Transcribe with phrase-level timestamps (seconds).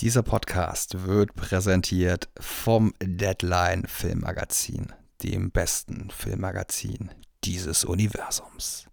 [0.00, 7.12] Dieser Podcast wird präsentiert vom Deadline Filmmagazin, dem besten Filmmagazin
[7.44, 8.88] dieses Universums.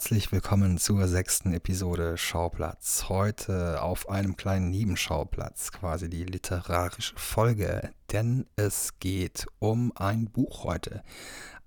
[0.00, 3.10] Herzlich willkommen zur sechsten Episode Schauplatz.
[3.10, 10.64] Heute auf einem kleinen Nebenschauplatz, quasi die literarische Folge, denn es geht um ein Buch
[10.64, 11.02] heute.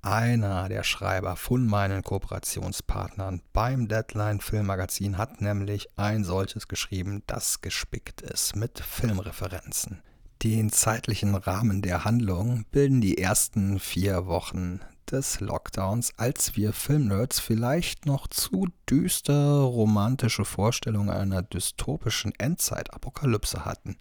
[0.01, 7.61] Einer der Schreiber von meinen Kooperationspartnern beim Deadline Filmmagazin hat nämlich ein solches geschrieben, das
[7.61, 10.01] gespickt ist mit Filmreferenzen.
[10.41, 14.79] Den zeitlichen Rahmen der Handlung bilden die ersten vier Wochen
[15.11, 23.97] des Lockdowns, als wir Filmnerds vielleicht noch zu düster romantische Vorstellungen einer dystopischen Endzeitapokalypse hatten.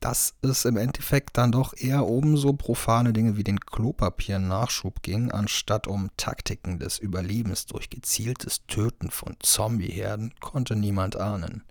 [0.00, 5.32] Dass es im Endeffekt dann doch eher um so profane Dinge wie den Klopapier-Nachschub ging,
[5.32, 11.64] anstatt um Taktiken des Überlebens durch gezieltes Töten von Zombieherden, konnte niemand ahnen.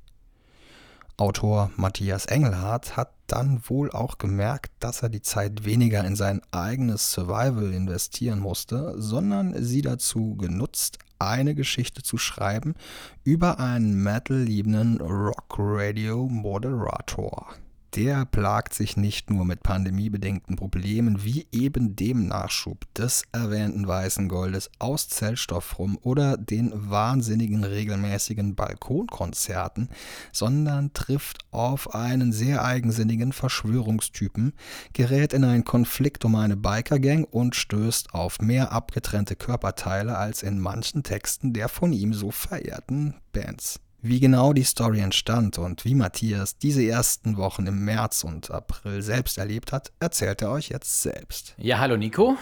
[1.19, 6.41] Autor Matthias Engelhardt hat dann wohl auch gemerkt, dass er die Zeit weniger in sein
[6.51, 12.75] eigenes Survival investieren musste, sondern sie dazu genutzt, eine Geschichte zu schreiben
[13.23, 17.47] über einen metal-liebenden Rock-Radio-Moderator
[17.95, 24.27] der plagt sich nicht nur mit pandemiebedingten Problemen wie eben dem Nachschub des erwähnten weißen
[24.27, 29.89] Goldes aus Zellstoff rum oder den wahnsinnigen regelmäßigen Balkonkonzerten,
[30.31, 34.53] sondern trifft auf einen sehr eigensinnigen Verschwörungstypen,
[34.93, 40.59] gerät in einen Konflikt um eine Bikergang und stößt auf mehr abgetrennte Körperteile als in
[40.59, 43.79] manchen Texten der von ihm so verehrten Bands.
[44.01, 49.01] Wie genau die Story entstand und wie Matthias diese ersten Wochen im März und April
[49.01, 51.55] selbst erlebt hat, erzählt er euch jetzt selbst.
[51.57, 52.37] Ja, hallo Nico.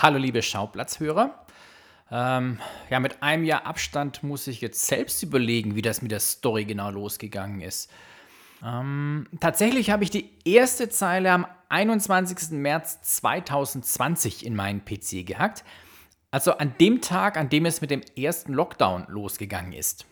[0.00, 1.44] Hallo liebe Schauplatzhörer.
[2.10, 6.20] Ähm, ja, mit einem Jahr Abstand muss ich jetzt selbst überlegen, wie das mit der
[6.20, 7.90] Story genau losgegangen ist.
[8.64, 12.52] Ähm, tatsächlich habe ich die erste Zeile am 21.
[12.52, 15.64] März 2020 in meinen PC gehackt.
[16.30, 20.06] Also an dem Tag, an dem es mit dem ersten Lockdown losgegangen ist.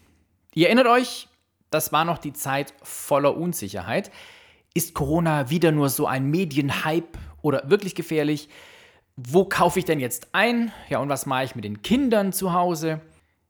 [0.54, 1.28] Ihr erinnert euch,
[1.70, 4.10] das war noch die Zeit voller Unsicherheit.
[4.74, 8.48] Ist Corona wieder nur so ein Medienhype oder wirklich gefährlich?
[9.16, 10.72] Wo kaufe ich denn jetzt ein?
[10.88, 13.00] Ja, und was mache ich mit den Kindern zu Hause?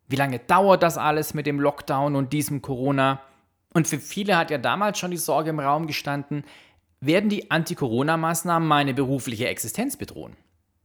[0.08, 3.20] Wie lange dauert das alles mit dem Lockdown und diesem Corona?
[3.74, 6.44] Und für viele hat ja damals schon die Sorge im Raum gestanden,
[7.00, 10.36] werden die Anti-Corona-Maßnahmen meine berufliche Existenz bedrohen?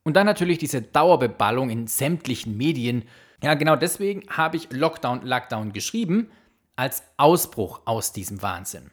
[0.03, 3.03] Und dann natürlich diese Dauerbeballung in sämtlichen Medien
[3.43, 6.31] ja, genau deswegen habe ich Lockdown, Lockdown geschrieben,
[6.75, 8.91] als Ausbruch aus diesem Wahnsinn.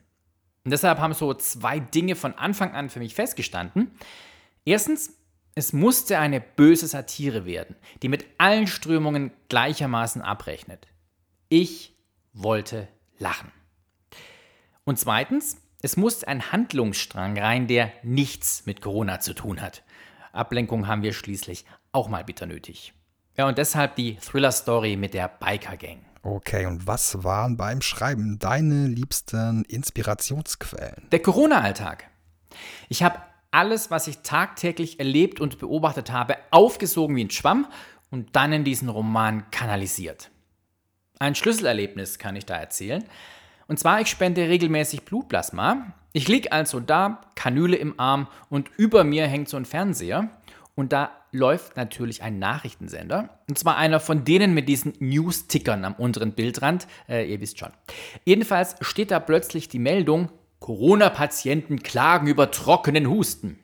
[0.65, 3.91] Und deshalb haben so zwei Dinge von Anfang an für mich festgestanden.
[4.65, 5.13] Erstens,
[5.55, 10.89] es musste eine böse Satire werden, die mit allen Strömungen gleichermaßen abrechnet.
[11.49, 11.95] Ich
[12.33, 12.89] wollte
[13.19, 13.53] lachen.
[14.85, 19.85] Und zweitens, es musste ein Handlungsstrang rein, der nichts mit Corona zu tun hat.
[20.33, 22.95] Ablenkung haben wir schließlich auch mal bitter nötig.
[23.37, 25.99] Ja, und deshalb die Thriller-Story mit der Biker Gang.
[26.23, 31.09] Okay, und was waren beim Schreiben deine liebsten Inspirationsquellen?
[31.11, 32.09] Der Corona-Alltag.
[32.89, 33.19] Ich habe
[33.51, 37.67] alles, was ich tagtäglich erlebt und beobachtet habe, aufgesogen wie ein Schwamm
[38.11, 40.31] und dann in diesen Roman kanalisiert.
[41.19, 43.05] Ein Schlüsselerlebnis kann ich da erzählen.
[43.67, 45.93] Und zwar, ich spende regelmäßig Blutplasma.
[46.13, 50.31] Ich liege also da, Kanüle im Arm und über mir hängt so ein Fernseher.
[50.75, 53.41] Und da läuft natürlich ein Nachrichtensender.
[53.49, 56.87] Und zwar einer von denen mit diesen News-Tickern am unteren Bildrand.
[57.09, 57.73] Äh, ihr wisst schon.
[58.25, 60.31] Jedenfalls steht da plötzlich die Meldung,
[60.61, 63.59] Corona-Patienten klagen über trockenen Husten.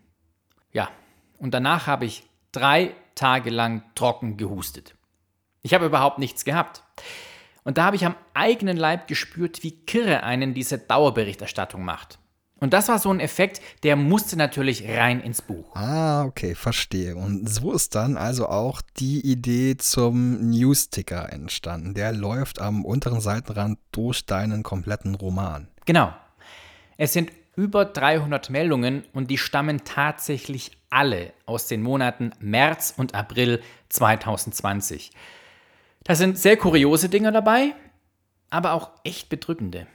[0.72, 0.91] Ja,
[1.38, 4.94] und danach habe ich drei Tage lang trocken gehustet.
[5.62, 6.82] Ich habe überhaupt nichts gehabt.
[7.64, 12.19] Und da habe ich am eigenen Leib gespürt, wie kirre einen diese Dauerberichterstattung macht.
[12.61, 15.75] Und das war so ein Effekt, der musste natürlich rein ins Buch.
[15.75, 17.17] Ah, okay, verstehe.
[17.17, 21.95] Und so ist dann also auch die Idee zum Newsticker entstanden.
[21.95, 25.69] Der läuft am unteren Seitenrand durch deinen kompletten Roman.
[25.87, 26.12] Genau.
[26.99, 33.15] Es sind über 300 Meldungen und die stammen tatsächlich alle aus den Monaten März und
[33.15, 35.12] April 2020.
[36.05, 37.75] Da sind sehr kuriose Dinge dabei,
[38.51, 39.87] aber auch echt bedrückende.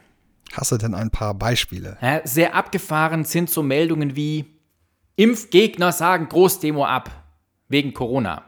[0.52, 1.98] Hast du denn ein paar Beispiele?
[2.00, 4.56] Ja, sehr abgefahren sind so Meldungen wie
[5.16, 7.10] Impfgegner sagen Großdemo ab
[7.68, 8.44] wegen Corona.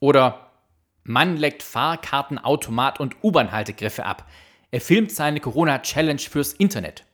[0.00, 0.50] Oder
[1.04, 4.28] Mann leckt Fahrkartenautomat und U-Bahn-Haltegriffe ab.
[4.70, 7.04] Er filmt seine Corona-Challenge fürs Internet.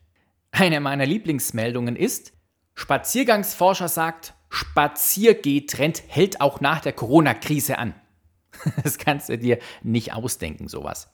[0.50, 2.32] Eine meiner Lieblingsmeldungen ist,
[2.74, 7.94] Spaziergangsforscher sagt, Spaziergehtrend hält auch nach der Corona-Krise an.
[8.82, 11.12] Das kannst du dir nicht ausdenken, sowas.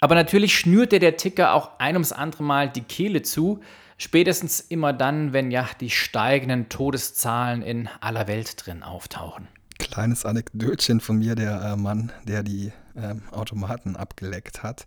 [0.00, 3.60] Aber natürlich schnürte der Ticker auch ein ums andere Mal die Kehle zu,
[3.98, 9.46] spätestens immer dann, wenn ja die steigenden Todeszahlen in aller Welt drin auftauchen.
[9.78, 14.86] Kleines Anekdötchen von mir, der äh, Mann, der die äh, Automaten abgeleckt hat.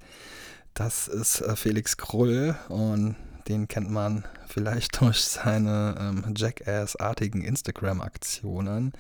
[0.74, 3.16] Das ist äh, Felix Krull und
[3.48, 8.94] den kennt man vielleicht durch seine ähm, Jackass-artigen Instagram-Aktionen.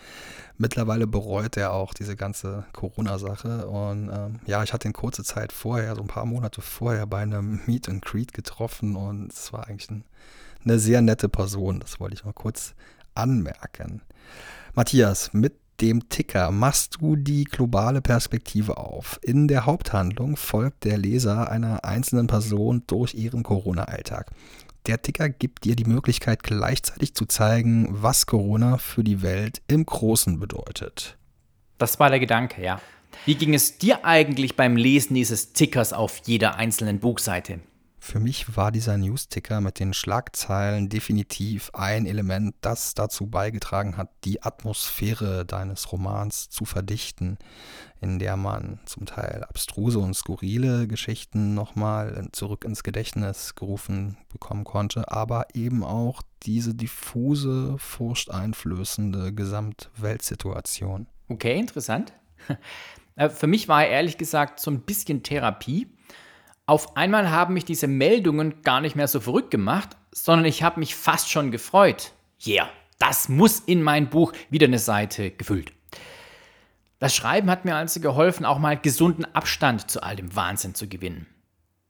[0.57, 3.67] Mittlerweile bereut er auch diese ganze Corona-Sache.
[3.67, 7.21] Und ähm, ja, ich hatte ihn kurze Zeit vorher, so ein paar Monate vorher, bei
[7.21, 10.03] einem Meet and Greet getroffen und es war eigentlich ein,
[10.63, 11.79] eine sehr nette Person.
[11.79, 12.75] Das wollte ich mal kurz
[13.15, 14.01] anmerken.
[14.73, 19.19] Matthias, mit dem Ticker machst du die globale Perspektive auf.
[19.21, 24.31] In der Haupthandlung folgt der Leser einer einzelnen Person durch ihren Corona-Alltag.
[24.85, 29.85] Der Ticker gibt dir die Möglichkeit gleichzeitig zu zeigen, was Corona für die Welt im
[29.85, 31.17] Großen bedeutet.
[31.77, 32.81] Das war der Gedanke, ja.
[33.25, 37.59] Wie ging es dir eigentlich beim Lesen dieses Tickers auf jeder einzelnen Buchseite?
[38.05, 44.09] Für mich war dieser Newsticker mit den Schlagzeilen definitiv ein Element, das dazu beigetragen hat,
[44.25, 47.37] die Atmosphäre deines Romans zu verdichten,
[48.01, 54.65] in der man zum Teil abstruse und skurrile Geschichten nochmal zurück ins Gedächtnis gerufen bekommen
[54.65, 61.07] konnte, aber eben auch diese diffuse, furchteinflößende Gesamtweltsituation.
[61.29, 62.11] Okay, interessant.
[63.15, 65.87] Äh, für mich war er ehrlich gesagt so ein bisschen Therapie
[66.65, 70.79] auf einmal haben mich diese Meldungen gar nicht mehr so verrückt gemacht, sondern ich habe
[70.79, 72.11] mich fast schon gefreut.
[72.45, 72.69] Yeah,
[72.99, 75.73] das muss in mein Buch wieder eine Seite gefüllt.
[76.99, 80.87] Das Schreiben hat mir also geholfen, auch mal gesunden Abstand zu all dem Wahnsinn zu
[80.87, 81.27] gewinnen.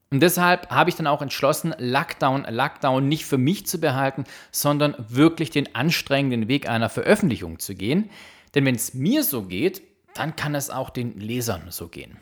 [0.09, 4.95] Und deshalb habe ich dann auch entschlossen, Lockdown, Lockdown nicht für mich zu behalten, sondern
[4.97, 8.09] wirklich den anstrengenden Weg einer Veröffentlichung zu gehen.
[8.55, 9.81] Denn wenn es mir so geht,
[10.13, 12.17] dann kann es auch den Lesern so gehen.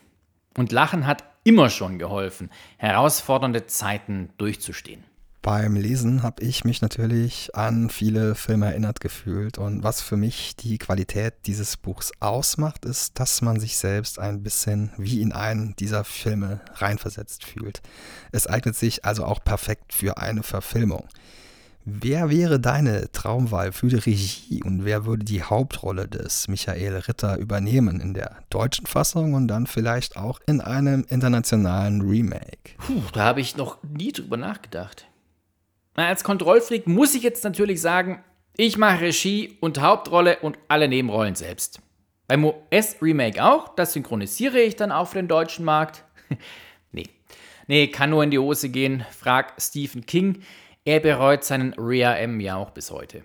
[0.57, 5.03] Und Lachen hat immer schon geholfen, herausfordernde Zeiten durchzustehen.
[5.41, 10.55] Beim Lesen habe ich mich natürlich an viele Filme erinnert gefühlt und was für mich
[10.55, 15.75] die Qualität dieses Buchs ausmacht, ist, dass man sich selbst ein bisschen wie in einen
[15.77, 17.81] dieser Filme reinversetzt fühlt.
[18.31, 21.07] Es eignet sich also auch perfekt für eine Verfilmung.
[21.83, 27.37] Wer wäre deine Traumwahl für die Regie und wer würde die Hauptrolle des Michael Ritter
[27.37, 32.75] übernehmen in der deutschen Fassung und dann vielleicht auch in einem internationalen Remake?
[32.77, 35.07] Puh, da habe ich noch nie drüber nachgedacht.
[35.95, 38.23] Na, als Kontrollfreak muss ich jetzt natürlich sagen,
[38.57, 41.81] ich mache Regie und Hauptrolle und alle Nebenrollen selbst.
[42.27, 46.03] Beim US-Remake auch, das synchronisiere ich dann auch für den deutschen Markt.
[46.91, 47.07] nee.
[47.67, 49.03] Nee, kann nur in die Hose gehen.
[49.17, 50.43] Frag Stephen King.
[50.83, 53.23] Er bereut seinen Rhea M ja auch bis heute.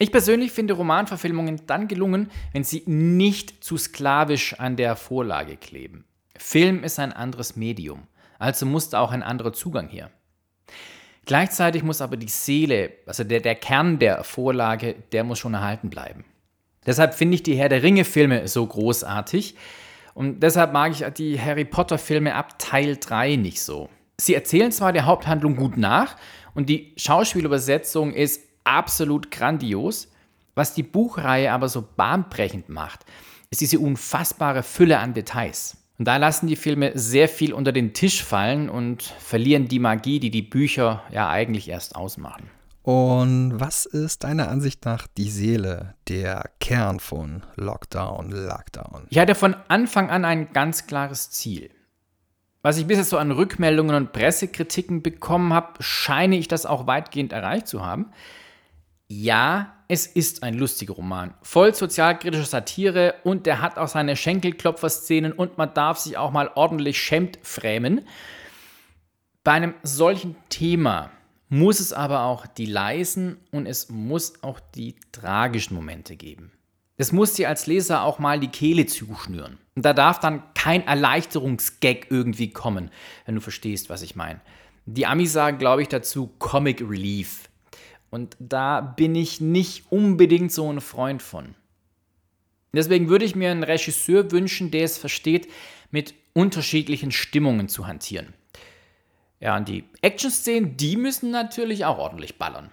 [0.00, 6.04] Ich persönlich finde Romanverfilmungen dann gelungen, wenn sie nicht zu sklavisch an der Vorlage kleben.
[6.36, 8.08] Film ist ein anderes Medium,
[8.38, 10.10] also muss da auch ein anderer Zugang her.
[11.26, 15.90] Gleichzeitig muss aber die Seele, also der, der Kern der Vorlage, der muss schon erhalten
[15.90, 16.24] bleiben.
[16.86, 19.54] Deshalb finde ich die Herr der Ringe-Filme so großartig
[20.14, 23.90] und deshalb mag ich die Harry Potter-Filme ab Teil 3 nicht so.
[24.20, 26.16] Sie erzählen zwar der Haupthandlung gut nach
[26.54, 30.08] und die Schauspielübersetzung ist absolut grandios.
[30.54, 33.04] Was die Buchreihe aber so bahnbrechend macht,
[33.50, 35.76] ist diese unfassbare Fülle an Details.
[35.98, 40.18] Und da lassen die Filme sehr viel unter den Tisch fallen und verlieren die Magie,
[40.18, 42.50] die die Bücher ja eigentlich erst ausmachen.
[42.82, 49.06] Und was ist deiner Ansicht nach die Seele, der Kern von Lockdown, Lockdown?
[49.10, 51.70] Ich hatte von Anfang an ein ganz klares Ziel.
[52.62, 57.32] Was ich bisher so an Rückmeldungen und Pressekritiken bekommen habe, scheine ich das auch weitgehend
[57.32, 58.12] erreicht zu haben.
[59.08, 65.32] Ja, es ist ein lustiger Roman, voll sozialkritischer Satire und der hat auch seine Schenkelklopfer-Szenen
[65.32, 68.06] und man darf sich auch mal ordentlich schämt främen.
[69.42, 71.10] Bei einem solchen Thema
[71.48, 76.52] muss es aber auch die leisen und es muss auch die tragischen Momente geben.
[77.00, 79.56] Es muss dir als Leser auch mal die Kehle zuschnüren.
[79.74, 82.90] Und da darf dann kein Erleichterungsgag irgendwie kommen,
[83.24, 84.42] wenn du verstehst, was ich meine.
[84.84, 87.48] Die Amis sagen, glaube ich, dazu Comic Relief.
[88.10, 91.54] Und da bin ich nicht unbedingt so ein Freund von.
[92.74, 95.48] Deswegen würde ich mir einen Regisseur wünschen, der es versteht,
[95.90, 98.34] mit unterschiedlichen Stimmungen zu hantieren.
[99.40, 102.70] Ja, und die Action-Szenen, die müssen natürlich auch ordentlich ballern.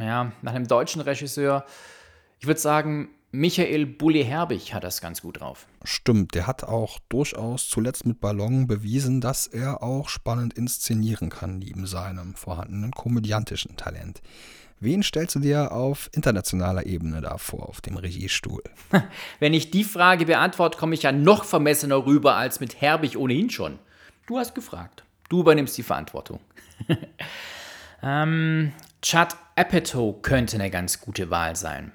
[0.00, 1.66] Ja, nach einem deutschen Regisseur,
[2.40, 5.66] ich würde sagen, Michael Bulli-Herbig hat das ganz gut drauf.
[5.82, 11.58] Stimmt, der hat auch durchaus zuletzt mit Ballon bewiesen, dass er auch spannend inszenieren kann,
[11.58, 14.22] neben seinem vorhandenen komödiantischen Talent.
[14.78, 18.62] Wen stellst du dir auf internationaler Ebene da vor, auf dem Regiestuhl?
[19.40, 23.50] Wenn ich die Frage beantworte, komme ich ja noch vermessener rüber als mit Herbig ohnehin
[23.50, 23.80] schon.
[24.28, 25.02] Du hast gefragt.
[25.28, 26.38] Du übernimmst die Verantwortung.
[28.00, 28.72] ähm,
[29.02, 31.90] Chad Apatow könnte eine ganz gute Wahl sein.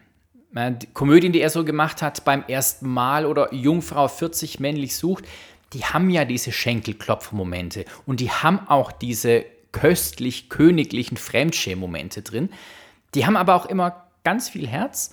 [0.52, 5.26] Die Komödien, die er so gemacht hat beim ersten Mal oder Jungfrau 40 männlich sucht,
[5.74, 12.50] die haben ja diese Schenkelklopfmomente und die haben auch diese köstlich königlichen Fremdschämen-Momente drin.
[13.14, 15.12] Die haben aber auch immer ganz viel Herz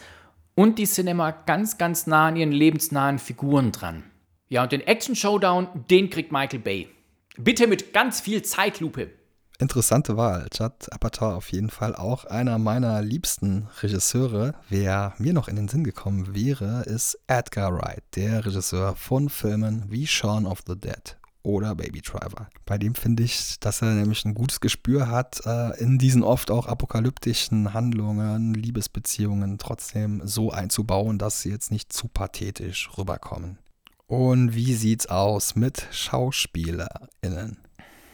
[0.55, 4.05] und die sind immer ganz, ganz nah an ihren lebensnahen Figuren dran.
[4.49, 6.89] Ja, und den Action-Showdown, den kriegt Michael Bay.
[7.37, 9.11] Bitte mit ganz viel Zeitlupe.
[9.59, 10.49] Interessante Wahl.
[10.51, 14.55] Chad Apatow auf jeden Fall auch einer meiner liebsten Regisseure.
[14.69, 19.85] Wer mir noch in den Sinn gekommen wäre, ist Edgar Wright, der Regisseur von Filmen
[19.89, 22.49] wie Shaun of the Dead oder Baby Driver.
[22.67, 26.51] Bei dem finde ich, dass er nämlich ein gutes Gespür hat, äh, in diesen oft
[26.51, 33.59] auch apokalyptischen Handlungen, Liebesbeziehungen trotzdem so einzubauen, dass sie jetzt nicht zu pathetisch rüberkommen.
[34.07, 37.59] Und wie sieht's aus mit SchauspielerInnen?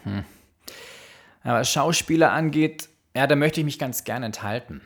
[0.05, 0.25] Hm.
[1.45, 4.81] Was Schauspieler angeht, ja, da möchte ich mich ganz gerne enthalten.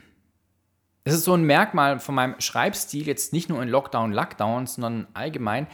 [1.04, 5.06] Es ist so ein Merkmal von meinem Schreibstil, jetzt nicht nur in Lockdown, Lockdown, sondern
[5.14, 5.68] allgemein.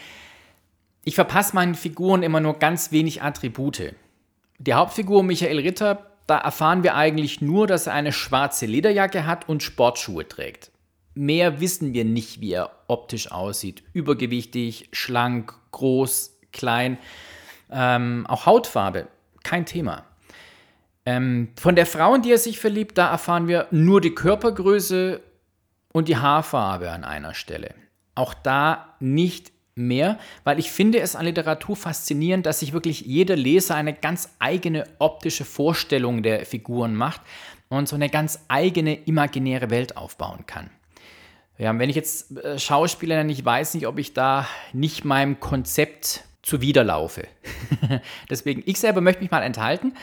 [1.05, 3.95] Ich verpasse meinen Figuren immer nur ganz wenig Attribute.
[4.59, 9.49] Die Hauptfigur Michael Ritter, da erfahren wir eigentlich nur, dass er eine schwarze Lederjacke hat
[9.49, 10.71] und Sportschuhe trägt.
[11.15, 13.83] Mehr wissen wir nicht, wie er optisch aussieht.
[13.93, 16.99] Übergewichtig, schlank, groß, klein.
[17.71, 19.09] Ähm, auch Hautfarbe,
[19.43, 20.05] kein Thema.
[21.05, 25.21] Ähm, von der Frau, in die er sich verliebt, da erfahren wir nur die Körpergröße
[25.93, 27.75] und die Haarfarbe an einer Stelle.
[28.15, 33.37] Auch da nicht mehr, weil ich finde es an Literatur faszinierend, dass sich wirklich jeder
[33.37, 37.23] Leser eine ganz eigene optische Vorstellung der Figuren macht
[37.69, 40.71] und so eine ganz eigene imaginäre Welt aufbauen kann.
[41.59, 45.41] Ja, wenn ich jetzt äh, Schauspieler nenne, ich weiß nicht, ob ich da nicht meinem
[45.41, 47.29] Konzept zuwiderlaufe.
[48.31, 49.95] Deswegen, ich selber möchte mich mal enthalten.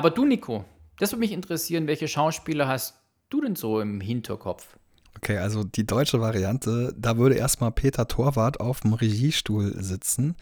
[0.00, 0.64] Aber du, Nico,
[0.98, 2.94] das würde mich interessieren, welche Schauspieler hast
[3.28, 4.78] du denn so im Hinterkopf?
[5.14, 10.36] Okay, also die deutsche Variante, da würde erstmal Peter Torwart auf dem Regiestuhl sitzen.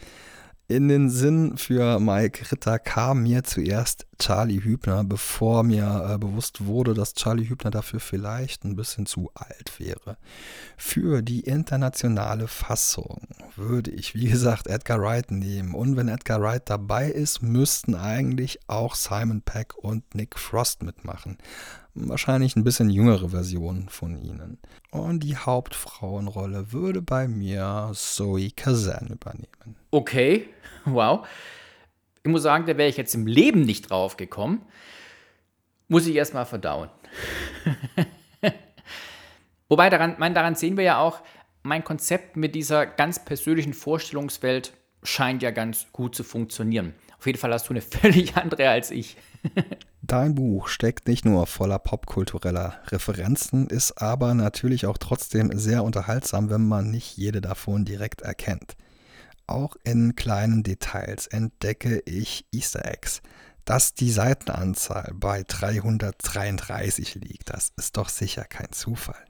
[0.69, 6.65] In den Sinn für Mike Ritter kam mir zuerst Charlie Hübner, bevor mir äh, bewusst
[6.65, 10.17] wurde, dass Charlie Hübner dafür vielleicht ein bisschen zu alt wäre.
[10.77, 13.21] Für die internationale Fassung
[13.55, 15.73] würde ich, wie gesagt, Edgar Wright nehmen.
[15.73, 21.37] Und wenn Edgar Wright dabei ist, müssten eigentlich auch Simon Peck und Nick Frost mitmachen
[21.95, 24.59] wahrscheinlich ein bisschen jüngere Version von ihnen.
[24.91, 29.75] Und die Hauptfrauenrolle würde bei mir Zoe Kazan übernehmen.
[29.91, 30.47] Okay,
[30.85, 31.25] wow.
[32.23, 34.61] Ich muss sagen, da wäre ich jetzt im Leben nicht drauf gekommen.
[35.87, 36.89] Muss ich erstmal verdauen.
[39.69, 41.21] Wobei, daran, mein, daran sehen wir ja auch,
[41.63, 44.73] mein Konzept mit dieser ganz persönlichen Vorstellungswelt
[45.03, 46.93] scheint ja ganz gut zu funktionieren.
[47.17, 49.17] Auf jeden Fall hast du eine völlig andere als ich.
[50.01, 56.49] Dein Buch steckt nicht nur voller popkultureller Referenzen, ist aber natürlich auch trotzdem sehr unterhaltsam,
[56.49, 58.75] wenn man nicht jede davon direkt erkennt.
[59.49, 63.23] Auch in kleinen Details entdecke ich Easter Eggs.
[63.65, 69.25] Dass die Seitenanzahl bei 333 liegt, das ist doch sicher kein Zufall.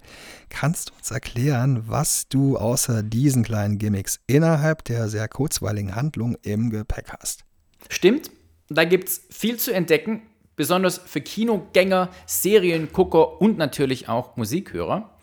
[0.49, 6.35] Kannst du uns erklären, was du außer diesen kleinen Gimmicks innerhalb der sehr kurzweiligen Handlung
[6.41, 7.45] im Gepäck hast?
[7.89, 8.29] Stimmt,
[8.67, 10.21] da gibt es viel zu entdecken
[10.57, 15.17] besonders für Kinogänger, Seriengucker und natürlich auch Musikhörer.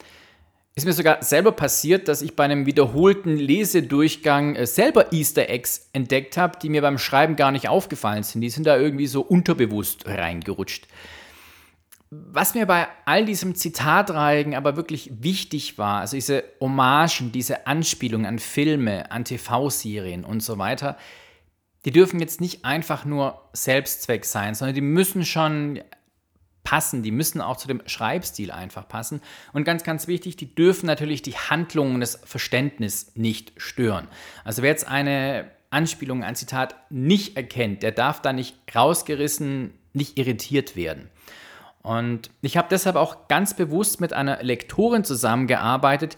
[0.78, 5.88] Ist mir sogar selber passiert, dass ich bei einem wiederholten Lesedurchgang äh, selber Easter Eggs
[5.95, 8.42] entdeckt habe, die mir beim Schreiben gar nicht aufgefallen sind.
[8.42, 10.87] Die sind da irgendwie so unterbewusst reingerutscht.
[12.11, 18.26] Was mir bei all diesem Zitatreigen aber wirklich wichtig war, also diese Hommagen, diese Anspielungen
[18.26, 20.99] an Filme, an TV-Serien und so weiter,
[21.87, 25.80] die dürfen jetzt nicht einfach nur Selbstzweck sein, sondern die müssen schon
[26.67, 29.23] passen, die müssen auch zu dem Schreibstil einfach passen.
[29.53, 34.09] Und ganz, ganz wichtig, die dürfen natürlich die Handlung und das Verständnis nicht stören.
[34.43, 40.19] Also wer jetzt eine Anspielung, ein Zitat nicht erkennt, der darf da nicht rausgerissen, nicht
[40.19, 41.09] irritiert werden.
[41.83, 46.17] Und ich habe deshalb auch ganz bewusst mit einer Lektorin zusammengearbeitet,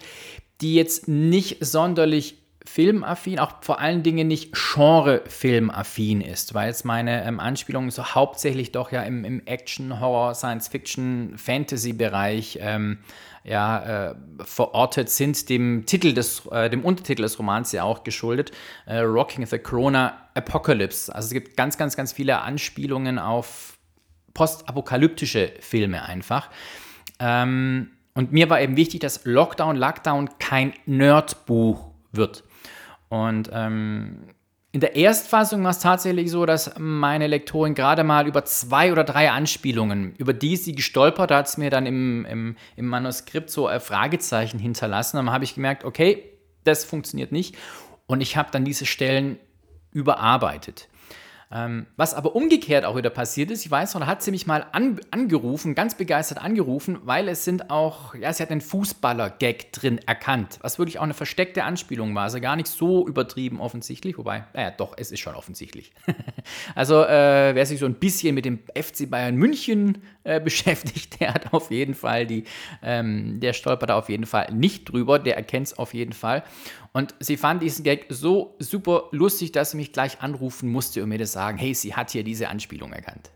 [0.63, 7.25] die jetzt nicht sonderlich filmaffin, auch vor allen Dingen nicht Genre-filmaffin ist, weil jetzt meine
[7.25, 12.99] ähm, Anspielungen so hauptsächlich doch ja im, im Action, Horror, Science-Fiction, Fantasy-Bereich ähm,
[13.43, 18.53] ja, äh, verortet sind, dem Titel des, äh, dem Untertitel des Romans ja auch geschuldet,
[18.87, 21.15] äh, Rocking the Corona Apocalypse.
[21.15, 23.79] Also es gibt ganz, ganz, ganz viele Anspielungen auf
[24.35, 26.51] postapokalyptische Filme einfach.
[27.19, 32.45] Ähm, und mir war eben wichtig, dass Lockdown, Lockdown kein Nerdbuch wird.
[33.09, 34.29] Und ähm,
[34.71, 39.03] in der Erstfassung war es tatsächlich so, dass meine Lektorin gerade mal über zwei oder
[39.03, 43.67] drei Anspielungen, über die sie gestolpert hat, es mir dann im, im, im Manuskript so
[43.67, 45.17] ein Fragezeichen hinterlassen.
[45.17, 46.23] Dann habe ich gemerkt, okay,
[46.65, 47.57] das funktioniert nicht.
[48.07, 49.39] Und ich habe dann diese Stellen
[49.91, 50.89] überarbeitet.
[51.51, 54.47] Ähm, was aber umgekehrt auch wieder passiert ist, ich weiß noch, da hat sie mich
[54.47, 59.73] mal an, angerufen, ganz begeistert angerufen, weil es sind auch, ja, sie hat einen Fußballer-Gag
[59.73, 64.19] drin erkannt, was wirklich auch eine versteckte Anspielung war, also gar nicht so übertrieben offensichtlich,
[64.19, 65.93] wobei, naja, doch, es ist schon offensichtlich.
[66.75, 71.33] also, äh, wer sich so ein bisschen mit dem FC Bayern München äh, beschäftigt, der
[71.33, 72.45] hat auf jeden Fall die,
[72.83, 76.43] ähm, der stolpert da auf jeden Fall nicht drüber, der erkennt es auf jeden Fall.
[76.93, 81.09] Und sie fand diesen Gag so super lustig, dass sie mich gleich anrufen musste und
[81.09, 83.31] mir das sagen, hey, sie hat hier diese Anspielung erkannt.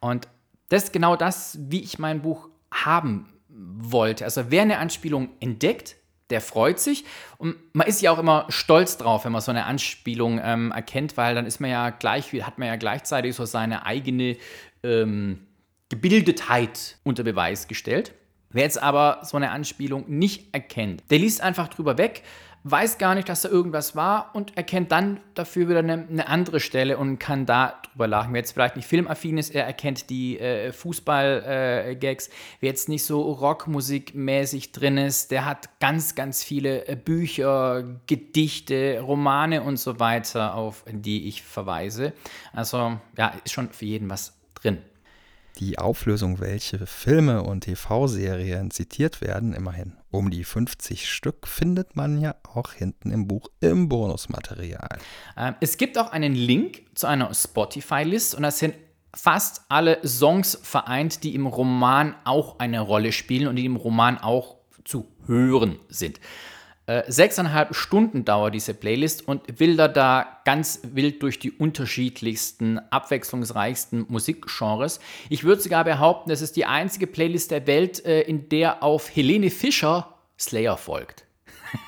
[0.00, 0.28] Und
[0.68, 4.24] das ist genau das, wie ich mein Buch haben wollte.
[4.24, 5.96] Also wer eine Anspielung entdeckt,
[6.30, 7.04] der freut sich.
[7.38, 11.16] Und man ist ja auch immer stolz drauf, wenn man so eine Anspielung ähm, erkennt,
[11.16, 14.36] weil dann ist man ja gleich, hat man ja gleichzeitig so seine eigene
[14.82, 15.46] ähm,
[15.88, 18.12] Gebildetheit unter Beweis gestellt.
[18.50, 22.22] Wer jetzt aber so eine Anspielung nicht erkennt, der liest einfach drüber weg,
[22.70, 26.58] weiß gar nicht, dass da irgendwas war und erkennt dann dafür wieder eine, eine andere
[26.58, 28.32] Stelle und kann da drüber lachen.
[28.32, 32.26] Wer jetzt vielleicht nicht filmaffin ist, er erkennt die äh, Fußball-Gags.
[32.26, 32.30] Äh,
[32.60, 39.00] Wer jetzt nicht so Rockmusikmäßig drin ist, der hat ganz, ganz viele äh, Bücher, Gedichte,
[39.00, 42.14] Romane und so weiter, auf die ich verweise.
[42.52, 44.78] Also ja, ist schon für jeden was drin
[45.58, 52.20] die Auflösung, welche Filme und TV-Serien zitiert werden, immerhin um die 50 Stück, findet man
[52.20, 54.98] ja auch hinten im Buch im Bonusmaterial.
[55.36, 58.74] Ähm, es gibt auch einen Link zu einer Spotify-List und das sind
[59.14, 64.18] fast alle Songs vereint, die im Roman auch eine Rolle spielen und die im Roman
[64.18, 66.20] auch zu hören sind.
[66.88, 74.06] Äh, sechseinhalb Stunden dauert diese Playlist und wilder da ganz wild durch die unterschiedlichsten, abwechslungsreichsten
[74.08, 75.00] Musikgenres.
[75.28, 79.14] Ich würde sogar behaupten, es ist die einzige Playlist der Welt, äh, in der auf
[79.14, 81.24] Helene Fischer Slayer folgt.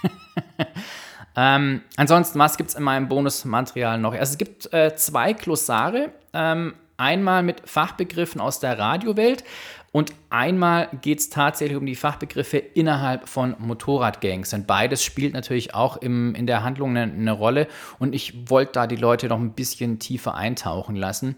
[1.37, 4.15] ähm, ansonsten, was gibt es in meinem Bonusmaterial noch?
[4.15, 6.13] Also es gibt äh, zwei Glossare.
[6.33, 9.45] Ähm, einmal mit Fachbegriffen aus der Radiowelt
[9.91, 14.51] und einmal geht es tatsächlich um die Fachbegriffe innerhalb von Motorradgangs.
[14.51, 17.69] Denn beides spielt natürlich auch im, in der Handlung eine, eine Rolle.
[17.99, 21.37] Und ich wollte da die Leute noch ein bisschen tiefer eintauchen lassen.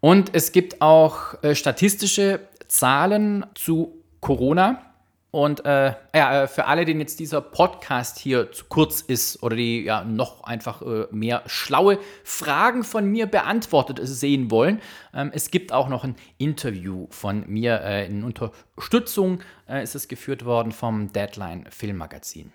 [0.00, 4.93] Und es gibt auch äh, statistische Zahlen zu Corona.
[5.34, 9.56] Und äh, ja, äh, für alle, denen jetzt dieser Podcast hier zu kurz ist oder
[9.56, 14.80] die ja noch einfach äh, mehr schlaue Fragen von mir beantwortet sehen wollen,
[15.12, 20.06] ähm, es gibt auch noch ein Interview von mir äh, in Unterstützung äh, ist es
[20.06, 22.52] geführt worden vom Deadline Filmmagazin.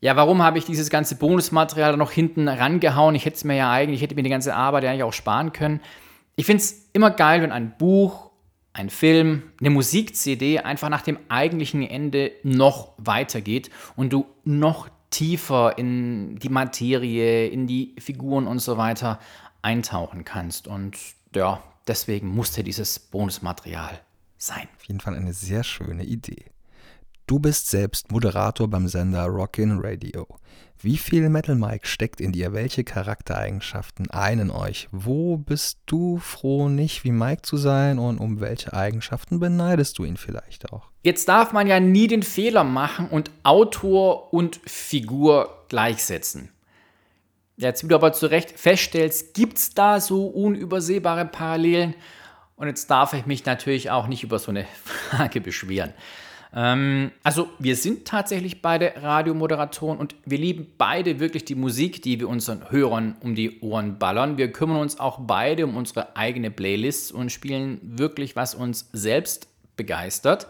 [0.00, 3.14] Ja, warum habe ich dieses ganze Bonusmaterial noch hinten rangehauen?
[3.14, 5.12] Ich hätte es mir ja eigentlich, ich hätte mir die ganze Arbeit ja eigentlich auch
[5.12, 5.82] sparen können.
[6.34, 8.25] Ich finde es immer geil, wenn ein Buch
[8.76, 15.78] ein Film, eine Musik-CD einfach nach dem eigentlichen Ende noch weitergeht und du noch tiefer
[15.78, 19.18] in die Materie, in die Figuren und so weiter
[19.62, 20.68] eintauchen kannst.
[20.68, 20.98] Und
[21.34, 23.98] ja, deswegen musste dieses Bonusmaterial
[24.36, 24.68] sein.
[24.76, 26.44] Auf jeden Fall eine sehr schöne Idee.
[27.28, 30.28] Du bist selbst Moderator beim Sender Rockin' Radio.
[30.80, 32.52] Wie viel Metal Mike steckt in dir?
[32.52, 34.86] Welche Charaktereigenschaften einen euch?
[34.92, 40.04] Wo bist du froh, nicht wie Mike zu sein und um welche Eigenschaften beneidest du
[40.04, 40.92] ihn vielleicht auch?
[41.02, 46.50] Jetzt darf man ja nie den Fehler machen und Autor und Figur gleichsetzen.
[47.56, 51.96] Jetzt, wie du aber zu Recht feststellst, gibt es da so unübersehbare Parallelen.
[52.54, 55.92] Und jetzt darf ich mich natürlich auch nicht über so eine Frage beschweren.
[56.56, 62.18] Ähm, also wir sind tatsächlich beide Radiomoderatoren und wir lieben beide wirklich die Musik, die
[62.18, 64.38] wir unseren Hörern um die Ohren ballern.
[64.38, 69.48] Wir kümmern uns auch beide um unsere eigene Playlist und spielen wirklich, was uns selbst
[69.76, 70.48] begeistert.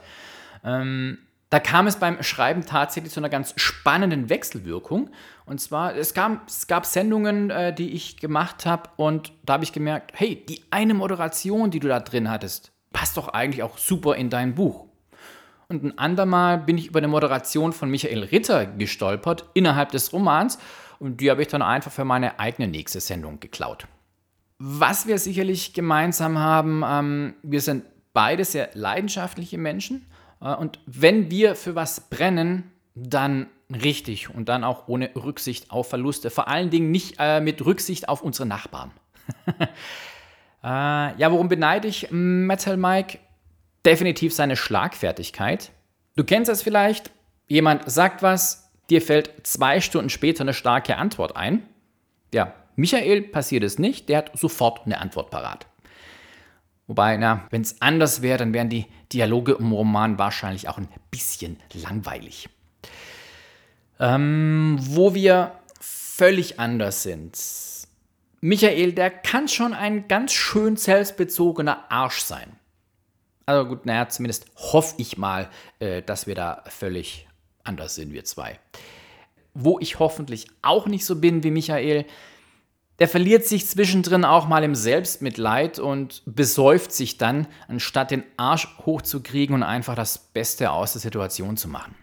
[0.64, 1.18] Ähm,
[1.50, 5.10] da kam es beim Schreiben tatsächlich zu einer ganz spannenden Wechselwirkung.
[5.44, 9.64] Und zwar, es, kam, es gab Sendungen, äh, die ich gemacht habe und da habe
[9.64, 13.78] ich gemerkt, hey, die eine Moderation, die du da drin hattest, passt doch eigentlich auch
[13.78, 14.86] super in dein Buch.
[15.68, 20.58] Und ein andermal bin ich über eine Moderation von Michael Ritter gestolpert innerhalb des Romans.
[20.98, 23.86] und die habe ich dann einfach für meine eigene nächste Sendung geklaut.
[24.58, 30.06] Was wir sicherlich gemeinsam haben, ähm, wir sind beide sehr leidenschaftliche Menschen
[30.40, 35.90] äh, und wenn wir für was brennen, dann richtig und dann auch ohne Rücksicht auf
[35.90, 36.30] Verluste.
[36.30, 38.92] Vor allen Dingen nicht äh, mit Rücksicht auf unsere Nachbarn.
[39.60, 39.66] äh,
[40.62, 43.18] ja, worum beneide ich Metal Mike?
[43.86, 45.70] Definitiv seine Schlagfertigkeit.
[46.16, 47.12] Du kennst es vielleicht,
[47.46, 51.62] jemand sagt was, dir fällt zwei Stunden später eine starke Antwort ein.
[52.34, 55.66] Ja, Michael passiert es nicht, der hat sofort eine Antwort parat.
[56.88, 60.88] Wobei, na, wenn es anders wäre, dann wären die Dialoge im Roman wahrscheinlich auch ein
[61.12, 62.48] bisschen langweilig.
[64.00, 67.38] Ähm, wo wir völlig anders sind.
[68.40, 72.58] Michael, der kann schon ein ganz schön selbstbezogener Arsch sein.
[73.46, 77.28] Also gut, naja, zumindest hoffe ich mal, äh, dass wir da völlig
[77.62, 78.58] anders sind, wir zwei.
[79.54, 82.04] Wo ich hoffentlich auch nicht so bin wie Michael,
[82.98, 88.68] der verliert sich zwischendrin auch mal im Selbstmitleid und besäuft sich dann, anstatt den Arsch
[88.84, 91.94] hochzukriegen und einfach das Beste aus der Situation zu machen.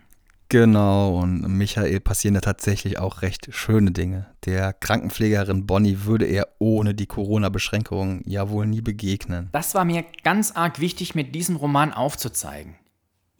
[0.54, 4.28] Genau, und Michael passieren da tatsächlich auch recht schöne Dinge.
[4.46, 9.50] Der Krankenpflegerin Bonnie würde er ohne die Corona-Beschränkungen ja wohl nie begegnen.
[9.52, 12.76] Das war mir ganz arg wichtig, mit diesem Roman aufzuzeigen.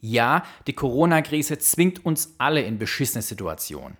[0.00, 3.96] Ja, die Corona-Krise zwingt uns alle in beschissene Situationen.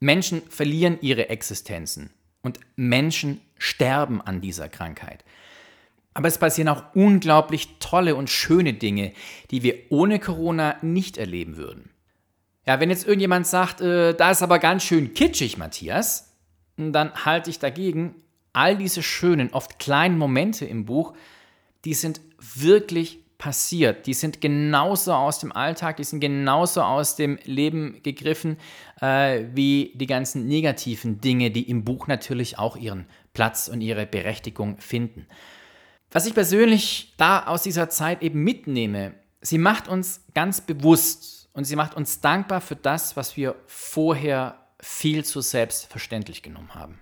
[0.00, 2.10] Menschen verlieren ihre Existenzen
[2.42, 5.24] und Menschen sterben an dieser Krankheit.
[6.14, 9.12] Aber es passieren auch unglaublich tolle und schöne Dinge,
[9.52, 11.90] die wir ohne Corona nicht erleben würden.
[12.66, 16.36] Ja, wenn jetzt irgendjemand sagt, äh, da ist aber ganz schön kitschig, Matthias,
[16.76, 18.16] dann halte ich dagegen,
[18.52, 21.14] all diese schönen, oft kleinen Momente im Buch,
[21.84, 24.06] die sind wirklich passiert.
[24.06, 28.56] Die sind genauso aus dem Alltag, die sind genauso aus dem Leben gegriffen,
[29.00, 34.06] äh, wie die ganzen negativen Dinge, die im Buch natürlich auch ihren Platz und ihre
[34.06, 35.26] Berechtigung finden.
[36.10, 41.64] Was ich persönlich da aus dieser Zeit eben mitnehme, sie macht uns ganz bewusst, und
[41.64, 47.00] sie macht uns dankbar für das, was wir vorher viel zu selbstverständlich genommen haben.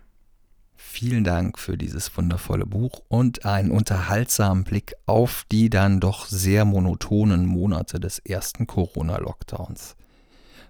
[0.76, 6.64] Vielen Dank für dieses wundervolle Buch und einen unterhaltsamen Blick auf die dann doch sehr
[6.64, 9.96] monotonen Monate des ersten Corona-Lockdowns.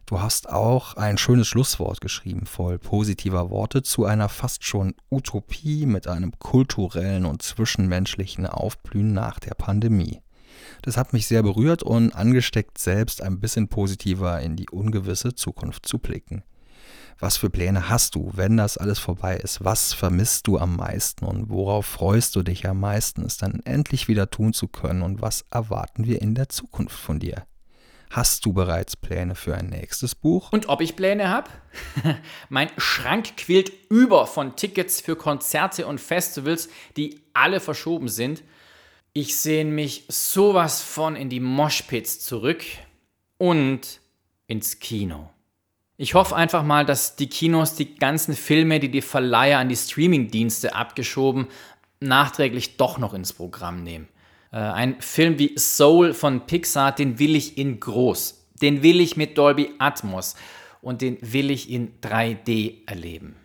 [0.06, 5.84] Du hast auch ein schönes Schlusswort geschrieben, voll positiver Worte zu einer fast schon Utopie
[5.84, 10.23] mit einem kulturellen und zwischenmenschlichen Aufblühen nach der Pandemie.
[10.84, 15.86] Das hat mich sehr berührt und angesteckt, selbst ein bisschen positiver in die ungewisse Zukunft
[15.86, 16.44] zu blicken.
[17.18, 19.64] Was für Pläne hast du, wenn das alles vorbei ist?
[19.64, 24.08] Was vermisst du am meisten und worauf freust du dich am meisten, es dann endlich
[24.08, 27.46] wieder tun zu können und was erwarten wir in der Zukunft von dir?
[28.10, 30.52] Hast du bereits Pläne für ein nächstes Buch?
[30.52, 31.48] Und ob ich Pläne habe?
[32.50, 36.68] mein Schrank quillt über von Tickets für Konzerte und Festivals,
[36.98, 38.42] die alle verschoben sind.
[39.16, 42.64] Ich sehne mich sowas von in die Moshpits zurück
[43.38, 44.00] und
[44.48, 45.30] ins Kino.
[45.96, 49.76] Ich hoffe einfach mal, dass die Kinos die ganzen Filme, die die Verleiher an die
[49.76, 51.46] Streamingdienste abgeschoben,
[52.00, 54.08] nachträglich doch noch ins Programm nehmen.
[54.50, 58.48] Äh, ein Film wie Soul von Pixar, den will ich in groß.
[58.60, 60.34] Den will ich mit Dolby Atmos
[60.82, 63.36] und den will ich in 3D erleben.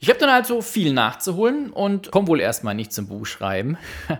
[0.00, 3.76] Ich habe dann also viel nachzuholen und komme wohl erstmal nicht zum Buchschreiben.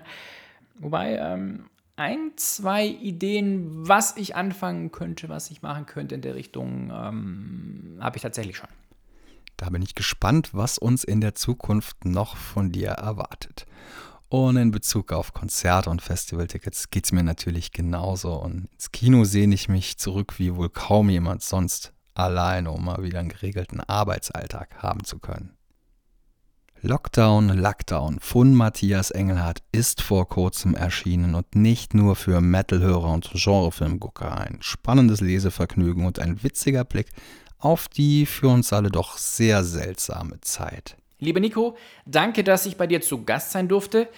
[0.79, 6.35] Wobei, ähm, ein, zwei Ideen, was ich anfangen könnte, was ich machen könnte in der
[6.35, 8.69] Richtung, ähm, habe ich tatsächlich schon.
[9.57, 13.67] Da bin ich gespannt, was uns in der Zukunft noch von dir erwartet.
[14.29, 18.33] Und in Bezug auf Konzerte und Festivaltickets geht es mir natürlich genauso.
[18.33, 23.03] Und ins Kino sehne ich mich zurück wie wohl kaum jemand sonst, alleine, um mal
[23.03, 25.55] wieder einen geregelten Arbeitsalltag haben zu können.
[26.85, 33.31] Lockdown, Lockdown von Matthias Engelhardt ist vor kurzem erschienen und nicht nur für Metalhörer und
[33.35, 37.07] Genrefilmgucker ein spannendes Lesevergnügen und ein witziger Blick
[37.61, 40.97] auf die für uns alle doch sehr seltsame Zeit.
[41.21, 44.09] Liebe Nico, danke, dass ich bei dir zu Gast sein durfte.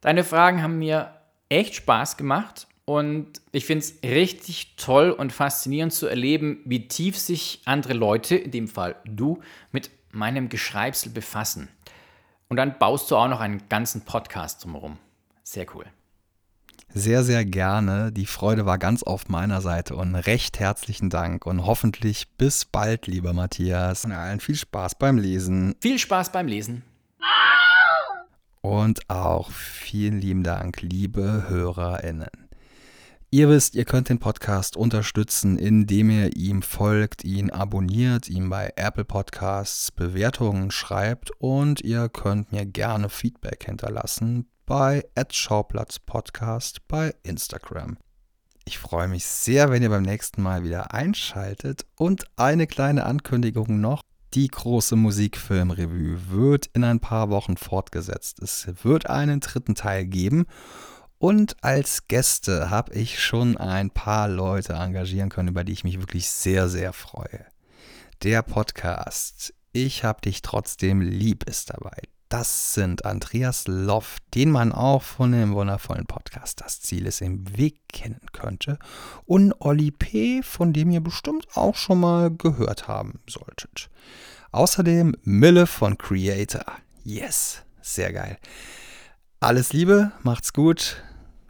[0.00, 1.14] Deine Fragen haben mir
[1.50, 7.18] echt Spaß gemacht und ich finde es richtig toll und faszinierend zu erleben, wie tief
[7.18, 11.68] sich andere Leute, in dem Fall du, mit meinem Geschreibsel befassen.
[12.48, 14.98] Und dann baust du auch noch einen ganzen Podcast drumherum.
[15.42, 15.86] Sehr cool.
[16.94, 18.12] Sehr, sehr gerne.
[18.12, 23.06] Die Freude war ganz auf meiner Seite und recht herzlichen Dank und hoffentlich bis bald,
[23.06, 24.04] lieber Matthias.
[24.04, 25.74] Und allen viel Spaß beim Lesen.
[25.80, 26.82] Viel Spaß beim Lesen.
[28.60, 32.41] Und auch vielen lieben Dank, liebe HörerInnen.
[33.34, 38.74] Ihr wisst, ihr könnt den Podcast unterstützen, indem ihr ihm folgt, ihn abonniert, ihm bei
[38.76, 47.14] Apple Podcasts Bewertungen schreibt und ihr könnt mir gerne Feedback hinterlassen bei Schauplatz Podcast bei
[47.22, 47.96] Instagram.
[48.66, 53.80] Ich freue mich sehr, wenn ihr beim nächsten Mal wieder einschaltet und eine kleine Ankündigung
[53.80, 54.02] noch.
[54.34, 58.42] Die große Musikfilmrevue wird in ein paar Wochen fortgesetzt.
[58.42, 60.44] Es wird einen dritten Teil geben
[61.22, 66.00] und als Gäste habe ich schon ein paar Leute engagieren können, über die ich mich
[66.00, 67.46] wirklich sehr, sehr freue.
[68.24, 71.96] Der Podcast Ich hab dich trotzdem lieb ist dabei.
[72.28, 77.56] Das sind Andreas Loff, den man auch von dem wundervollen Podcast Das Ziel ist im
[77.56, 78.80] Weg kennen könnte.
[79.24, 83.90] Und Olli P., von dem ihr bestimmt auch schon mal gehört haben solltet.
[84.50, 86.64] Außerdem Mille von Creator.
[87.04, 88.38] Yes, sehr geil.
[89.38, 91.00] Alles Liebe, macht's gut.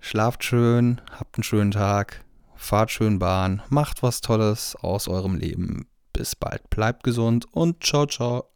[0.05, 2.25] Schlaft schön, habt einen schönen Tag,
[2.57, 5.87] fahrt schön Bahn, macht was Tolles aus eurem Leben.
[6.13, 8.52] Bis bald, bleibt gesund und ciao, ciao.